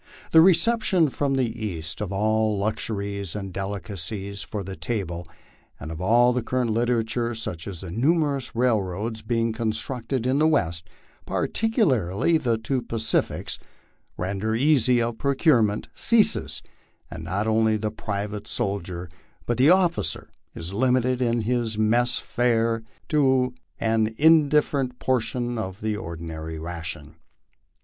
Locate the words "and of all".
5.79-6.41